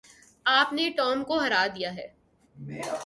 آپ 0.45 0.73
نے 0.73 0.89
ٹام 0.89 1.23
کو 1.23 1.37
ہرا 1.37 1.67
دیا 1.75 1.95
ہے۔ 1.95 2.07